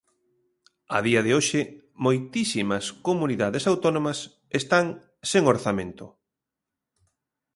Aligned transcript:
A 0.97 0.99
día 1.07 1.21
de 1.25 1.31
hoxe 1.37 1.61
moitísimas 2.05 2.85
comunidades 3.07 3.63
autónomas 3.71 4.17
están 4.59 4.85
sen 5.31 5.43
orzamento. 5.53 6.05